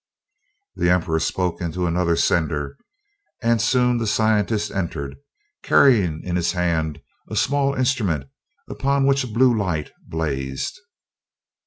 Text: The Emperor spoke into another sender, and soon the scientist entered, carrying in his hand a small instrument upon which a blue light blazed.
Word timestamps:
The 0.75 0.89
Emperor 0.89 1.19
spoke 1.19 1.61
into 1.61 1.85
another 1.85 2.15
sender, 2.15 2.75
and 3.43 3.61
soon 3.61 3.99
the 3.99 4.07
scientist 4.07 4.71
entered, 4.71 5.15
carrying 5.61 6.21
in 6.23 6.35
his 6.37 6.53
hand 6.53 7.03
a 7.29 7.35
small 7.35 7.75
instrument 7.75 8.23
upon 8.67 9.05
which 9.05 9.23
a 9.23 9.27
blue 9.27 9.55
light 9.55 9.91
blazed. 10.07 10.79